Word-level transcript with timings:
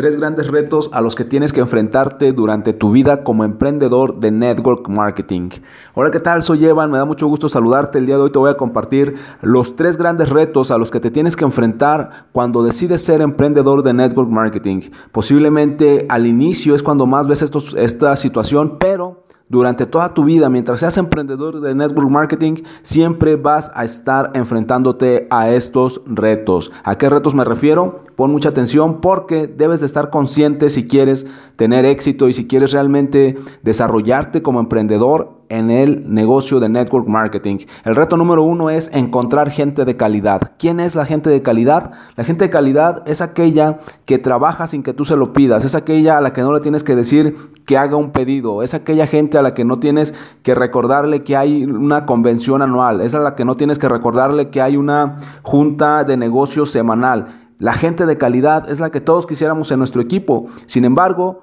Tres 0.00 0.16
grandes 0.16 0.46
retos 0.46 0.88
a 0.94 1.02
los 1.02 1.14
que 1.14 1.26
tienes 1.26 1.52
que 1.52 1.60
enfrentarte 1.60 2.32
durante 2.32 2.72
tu 2.72 2.90
vida 2.90 3.22
como 3.22 3.44
emprendedor 3.44 4.18
de 4.18 4.30
network 4.30 4.88
marketing. 4.88 5.50
Hola, 5.92 6.10
¿qué 6.10 6.20
tal? 6.20 6.40
Soy 6.40 6.64
Evan, 6.64 6.90
me 6.90 6.96
da 6.96 7.04
mucho 7.04 7.26
gusto 7.26 7.50
saludarte. 7.50 7.98
El 7.98 8.06
día 8.06 8.16
de 8.16 8.22
hoy 8.22 8.32
te 8.32 8.38
voy 8.38 8.50
a 8.50 8.56
compartir 8.56 9.16
los 9.42 9.76
tres 9.76 9.98
grandes 9.98 10.30
retos 10.30 10.70
a 10.70 10.78
los 10.78 10.90
que 10.90 11.00
te 11.00 11.10
tienes 11.10 11.36
que 11.36 11.44
enfrentar 11.44 12.28
cuando 12.32 12.62
decides 12.62 13.04
ser 13.04 13.20
emprendedor 13.20 13.82
de 13.82 13.92
network 13.92 14.30
marketing. 14.30 14.90
Posiblemente 15.12 16.06
al 16.08 16.26
inicio 16.26 16.74
es 16.74 16.82
cuando 16.82 17.04
más 17.04 17.28
ves 17.28 17.42
esta 17.76 18.16
situación, 18.16 18.78
pero 18.78 19.09
durante 19.50 19.84
toda 19.84 20.14
tu 20.14 20.24
vida, 20.24 20.48
mientras 20.48 20.80
seas 20.80 20.96
emprendedor 20.96 21.60
de 21.60 21.74
network 21.74 22.08
marketing, 22.08 22.62
siempre 22.82 23.34
vas 23.34 23.70
a 23.74 23.84
estar 23.84 24.30
enfrentándote 24.34 25.26
a 25.28 25.50
estos 25.50 26.00
retos. 26.06 26.70
¿A 26.84 26.96
qué 26.96 27.10
retos 27.10 27.34
me 27.34 27.44
refiero? 27.44 28.04
Pon 28.14 28.30
mucha 28.30 28.50
atención 28.50 29.00
porque 29.00 29.48
debes 29.48 29.80
de 29.80 29.86
estar 29.86 30.08
consciente 30.10 30.68
si 30.68 30.86
quieres 30.86 31.26
tener 31.56 31.84
éxito 31.84 32.28
y 32.28 32.32
si 32.32 32.46
quieres 32.46 32.72
realmente 32.72 33.36
desarrollarte 33.62 34.40
como 34.40 34.60
emprendedor 34.60 35.39
en 35.50 35.70
el 35.70 36.04
negocio 36.12 36.60
de 36.60 36.68
network 36.68 37.06
marketing. 37.06 37.58
El 37.84 37.96
reto 37.96 38.16
número 38.16 38.42
uno 38.42 38.70
es 38.70 38.88
encontrar 38.94 39.50
gente 39.50 39.84
de 39.84 39.96
calidad. 39.96 40.52
¿Quién 40.58 40.80
es 40.80 40.94
la 40.94 41.04
gente 41.04 41.28
de 41.28 41.42
calidad? 41.42 41.90
La 42.16 42.24
gente 42.24 42.44
de 42.44 42.50
calidad 42.50 43.02
es 43.06 43.20
aquella 43.20 43.80
que 44.06 44.18
trabaja 44.18 44.68
sin 44.68 44.82
que 44.82 44.94
tú 44.94 45.04
se 45.04 45.16
lo 45.16 45.32
pidas, 45.32 45.64
es 45.64 45.74
aquella 45.74 46.16
a 46.16 46.20
la 46.20 46.32
que 46.32 46.42
no 46.42 46.54
le 46.54 46.60
tienes 46.60 46.84
que 46.84 46.96
decir 46.96 47.36
que 47.66 47.76
haga 47.76 47.96
un 47.96 48.12
pedido, 48.12 48.62
es 48.62 48.74
aquella 48.74 49.06
gente 49.06 49.38
a 49.38 49.42
la 49.42 49.52
que 49.52 49.64
no 49.64 49.80
tienes 49.80 50.14
que 50.44 50.54
recordarle 50.54 51.24
que 51.24 51.36
hay 51.36 51.64
una 51.64 52.06
convención 52.06 52.62
anual, 52.62 53.00
es 53.00 53.14
a 53.14 53.18
la 53.18 53.34
que 53.34 53.44
no 53.44 53.56
tienes 53.56 53.78
que 53.78 53.88
recordarle 53.88 54.50
que 54.50 54.62
hay 54.62 54.76
una 54.76 55.18
junta 55.42 56.04
de 56.04 56.16
negocios 56.16 56.70
semanal. 56.70 57.48
La 57.58 57.74
gente 57.74 58.06
de 58.06 58.16
calidad 58.16 58.70
es 58.70 58.80
la 58.80 58.90
que 58.90 59.00
todos 59.00 59.26
quisiéramos 59.26 59.70
en 59.70 59.78
nuestro 59.78 60.00
equipo. 60.00 60.46
Sin 60.64 60.86
embargo, 60.86 61.42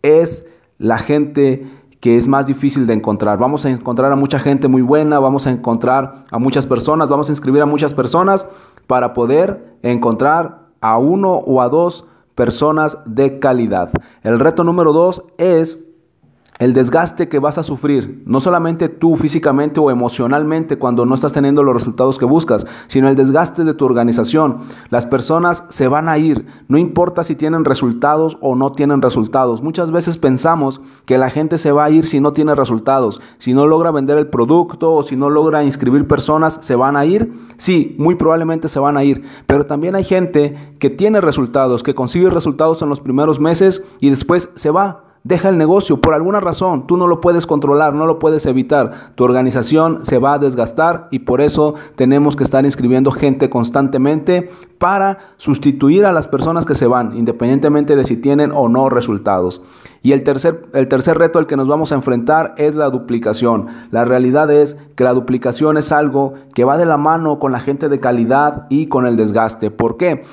es 0.00 0.46
la 0.78 0.98
gente 0.98 1.66
que 2.00 2.16
es 2.16 2.28
más 2.28 2.46
difícil 2.46 2.86
de 2.86 2.94
encontrar. 2.94 3.38
Vamos 3.38 3.64
a 3.64 3.70
encontrar 3.70 4.12
a 4.12 4.16
mucha 4.16 4.38
gente 4.38 4.68
muy 4.68 4.82
buena, 4.82 5.18
vamos 5.18 5.46
a 5.46 5.50
encontrar 5.50 6.24
a 6.30 6.38
muchas 6.38 6.66
personas, 6.66 7.08
vamos 7.08 7.28
a 7.28 7.32
inscribir 7.32 7.62
a 7.62 7.66
muchas 7.66 7.94
personas 7.94 8.46
para 8.86 9.14
poder 9.14 9.76
encontrar 9.82 10.68
a 10.80 10.98
uno 10.98 11.34
o 11.34 11.60
a 11.60 11.68
dos 11.68 12.04
personas 12.34 12.98
de 13.04 13.40
calidad. 13.40 13.90
El 14.22 14.38
reto 14.38 14.62
número 14.62 14.92
dos 14.92 15.24
es 15.38 15.78
el 16.58 16.74
desgaste 16.74 17.28
que 17.28 17.38
vas 17.38 17.56
a 17.56 17.62
sufrir, 17.62 18.22
no 18.26 18.40
solamente 18.40 18.88
tú 18.88 19.16
físicamente 19.16 19.78
o 19.78 19.90
emocionalmente 19.90 20.76
cuando 20.76 21.06
no 21.06 21.14
estás 21.14 21.32
teniendo 21.32 21.62
los 21.62 21.74
resultados 21.74 22.18
que 22.18 22.24
buscas, 22.24 22.66
sino 22.88 23.08
el 23.08 23.14
desgaste 23.14 23.62
de 23.62 23.74
tu 23.74 23.84
organización. 23.84 24.58
Las 24.90 25.06
personas 25.06 25.62
se 25.68 25.86
van 25.86 26.08
a 26.08 26.18
ir, 26.18 26.46
no 26.66 26.76
importa 26.76 27.22
si 27.22 27.36
tienen 27.36 27.64
resultados 27.64 28.38
o 28.40 28.56
no 28.56 28.72
tienen 28.72 29.02
resultados. 29.02 29.62
Muchas 29.62 29.92
veces 29.92 30.18
pensamos 30.18 30.80
que 31.04 31.16
la 31.16 31.30
gente 31.30 31.58
se 31.58 31.70
va 31.70 31.84
a 31.84 31.90
ir 31.90 32.04
si 32.04 32.20
no 32.20 32.32
tiene 32.32 32.56
resultados, 32.56 33.20
si 33.38 33.54
no 33.54 33.66
logra 33.66 33.92
vender 33.92 34.18
el 34.18 34.26
producto 34.26 34.92
o 34.92 35.04
si 35.04 35.14
no 35.14 35.30
logra 35.30 35.62
inscribir 35.62 36.08
personas, 36.08 36.58
¿se 36.62 36.74
van 36.74 36.96
a 36.96 37.04
ir? 37.04 37.32
Sí, 37.56 37.94
muy 37.98 38.16
probablemente 38.16 38.68
se 38.68 38.80
van 38.80 38.96
a 38.96 39.04
ir, 39.04 39.22
pero 39.46 39.66
también 39.66 39.94
hay 39.94 40.04
gente 40.04 40.74
que 40.80 40.90
tiene 40.90 41.20
resultados, 41.20 41.84
que 41.84 41.94
consigue 41.94 42.30
resultados 42.30 42.82
en 42.82 42.88
los 42.88 43.00
primeros 43.00 43.38
meses 43.38 43.84
y 44.00 44.10
después 44.10 44.48
se 44.56 44.70
va 44.70 45.07
Deja 45.24 45.48
el 45.48 45.58
negocio 45.58 46.00
por 46.00 46.14
alguna 46.14 46.40
razón, 46.40 46.86
tú 46.86 46.96
no 46.96 47.06
lo 47.06 47.20
puedes 47.20 47.46
controlar, 47.46 47.92
no 47.92 48.06
lo 48.06 48.18
puedes 48.18 48.46
evitar. 48.46 49.12
Tu 49.14 49.24
organización 49.24 50.04
se 50.04 50.18
va 50.18 50.34
a 50.34 50.38
desgastar 50.38 51.08
y 51.10 51.20
por 51.20 51.40
eso 51.40 51.74
tenemos 51.96 52.36
que 52.36 52.44
estar 52.44 52.64
inscribiendo 52.64 53.10
gente 53.10 53.50
constantemente 53.50 54.50
para 54.78 55.18
sustituir 55.36 56.06
a 56.06 56.12
las 56.12 56.28
personas 56.28 56.64
que 56.64 56.74
se 56.74 56.86
van, 56.86 57.16
independientemente 57.16 57.96
de 57.96 58.04
si 58.04 58.16
tienen 58.16 58.52
o 58.54 58.68
no 58.68 58.88
resultados. 58.88 59.62
Y 60.02 60.12
el 60.12 60.22
tercer, 60.22 60.66
el 60.72 60.86
tercer 60.86 61.18
reto 61.18 61.40
al 61.40 61.46
que 61.46 61.56
nos 61.56 61.66
vamos 61.66 61.90
a 61.90 61.96
enfrentar 61.96 62.54
es 62.56 62.74
la 62.74 62.88
duplicación. 62.88 63.66
La 63.90 64.04
realidad 64.04 64.50
es 64.50 64.76
que 64.94 65.04
la 65.04 65.12
duplicación 65.12 65.76
es 65.76 65.90
algo 65.90 66.34
que 66.54 66.64
va 66.64 66.78
de 66.78 66.86
la 66.86 66.96
mano 66.96 67.40
con 67.40 67.50
la 67.50 67.60
gente 67.60 67.88
de 67.88 67.98
calidad 67.98 68.66
y 68.70 68.86
con 68.86 69.06
el 69.06 69.16
desgaste. 69.16 69.72
¿Por 69.72 69.96
qué? 69.96 70.24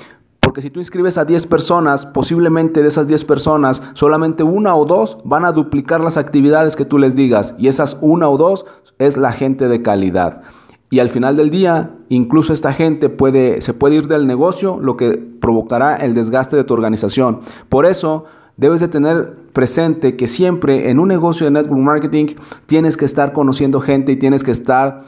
Porque 0.55 0.69
si 0.69 0.69
tú 0.69 0.79
inscribes 0.79 1.17
a 1.17 1.25
10 1.25 1.47
personas, 1.47 2.05
posiblemente 2.05 2.81
de 2.81 2.87
esas 2.87 3.09
10 3.09 3.25
personas, 3.25 3.81
solamente 3.93 4.41
una 4.41 4.73
o 4.73 4.85
dos 4.85 5.17
van 5.25 5.43
a 5.43 5.51
duplicar 5.51 5.99
las 5.99 6.15
actividades 6.15 6.77
que 6.77 6.85
tú 6.85 6.97
les 6.97 7.13
digas. 7.13 7.53
Y 7.57 7.67
esas 7.67 7.97
una 7.99 8.29
o 8.29 8.37
dos 8.37 8.65
es 8.97 9.17
la 9.17 9.33
gente 9.33 9.67
de 9.67 9.81
calidad. 9.81 10.43
Y 10.89 10.99
al 10.99 11.09
final 11.09 11.35
del 11.35 11.49
día, 11.49 11.97
incluso 12.07 12.53
esta 12.53 12.71
gente 12.71 13.09
puede, 13.09 13.59
se 13.59 13.73
puede 13.73 13.95
ir 13.95 14.07
del 14.07 14.27
negocio, 14.27 14.79
lo 14.79 14.95
que 14.95 15.21
provocará 15.41 15.97
el 15.97 16.13
desgaste 16.13 16.55
de 16.55 16.63
tu 16.63 16.73
organización. 16.73 17.41
Por 17.67 17.85
eso, 17.85 18.23
debes 18.55 18.79
de 18.79 18.87
tener 18.87 19.35
presente 19.51 20.15
que 20.15 20.27
siempre 20.27 20.89
en 20.89 20.99
un 20.99 21.09
negocio 21.09 21.47
de 21.47 21.51
network 21.51 21.81
marketing 21.81 22.27
tienes 22.65 22.95
que 22.95 23.03
estar 23.03 23.33
conociendo 23.33 23.81
gente 23.81 24.13
y 24.13 24.15
tienes 24.15 24.41
que 24.41 24.51
estar 24.51 25.01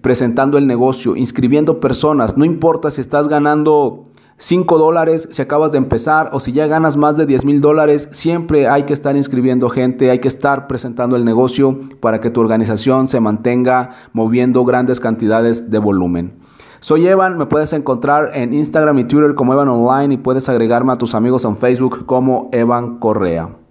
presentando 0.00 0.58
el 0.58 0.68
negocio, 0.68 1.16
inscribiendo 1.16 1.80
personas. 1.80 2.36
No 2.36 2.44
importa 2.44 2.88
si 2.92 3.00
estás 3.00 3.26
ganando 3.26 4.11
5 4.36 4.78
dólares 4.78 5.28
si 5.30 5.42
acabas 5.42 5.72
de 5.72 5.78
empezar 5.78 6.30
o 6.32 6.40
si 6.40 6.52
ya 6.52 6.66
ganas 6.66 6.96
más 6.96 7.16
de 7.16 7.26
10 7.26 7.44
mil 7.44 7.60
dólares, 7.60 8.08
siempre 8.12 8.68
hay 8.68 8.84
que 8.84 8.92
estar 8.92 9.16
inscribiendo 9.16 9.68
gente, 9.68 10.10
hay 10.10 10.18
que 10.18 10.28
estar 10.28 10.66
presentando 10.66 11.16
el 11.16 11.24
negocio 11.24 11.78
para 12.00 12.20
que 12.20 12.30
tu 12.30 12.40
organización 12.40 13.06
se 13.06 13.20
mantenga 13.20 13.90
moviendo 14.12 14.64
grandes 14.64 15.00
cantidades 15.00 15.70
de 15.70 15.78
volumen. 15.78 16.34
Soy 16.80 17.06
Evan, 17.06 17.38
me 17.38 17.46
puedes 17.46 17.72
encontrar 17.72 18.32
en 18.34 18.52
Instagram 18.52 18.98
y 18.98 19.04
Twitter 19.04 19.36
como 19.36 19.52
Evan 19.52 19.68
Online 19.68 20.14
y 20.14 20.16
puedes 20.18 20.48
agregarme 20.48 20.92
a 20.92 20.96
tus 20.96 21.14
amigos 21.14 21.44
en 21.44 21.56
Facebook 21.56 22.06
como 22.06 22.48
Evan 22.50 22.98
Correa. 22.98 23.61